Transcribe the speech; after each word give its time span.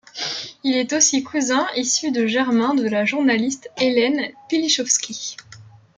Il 0.63 0.75
est 0.77 0.93
aussi 0.93 1.21
cousin 1.23 1.67
issu 1.75 2.09
de 2.11 2.25
germain 2.25 2.73
de 2.73 2.87
la 2.89 3.05
journaliste 3.05 3.69
Hélène 3.79 4.33
Pilichowski. 4.49 5.37